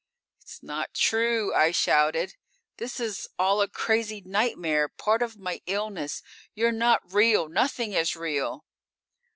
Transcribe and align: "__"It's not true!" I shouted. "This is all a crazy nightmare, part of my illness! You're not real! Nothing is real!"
"__"It's 0.43 0.63
not 0.63 0.95
true!" 0.95 1.53
I 1.53 1.69
shouted. 1.69 2.33
"This 2.77 2.99
is 2.99 3.27
all 3.37 3.61
a 3.61 3.67
crazy 3.67 4.19
nightmare, 4.25 4.89
part 4.89 5.21
of 5.21 5.37
my 5.37 5.61
illness! 5.67 6.23
You're 6.55 6.71
not 6.71 7.13
real! 7.13 7.47
Nothing 7.47 7.93
is 7.93 8.15
real!" 8.15 8.65